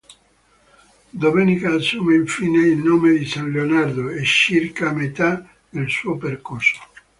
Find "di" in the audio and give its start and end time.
3.19-3.25